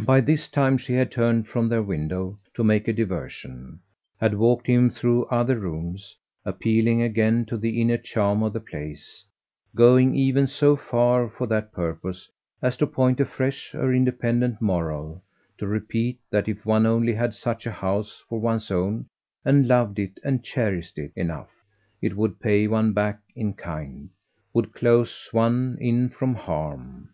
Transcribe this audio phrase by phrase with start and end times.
[0.00, 3.80] By this time she had turned from their window to make a diversion,
[4.20, 9.24] had walked him through other rooms, appealing again to the inner charm of the place,
[9.74, 12.30] going even so far for that purpose
[12.62, 15.24] as to point afresh her independent moral,
[15.58, 19.08] to repeat that if one only had such a house for one's own
[19.44, 21.50] and loved it and cherished it enough,
[22.00, 24.10] it would pay one back in kind,
[24.54, 27.10] would close one in from harm.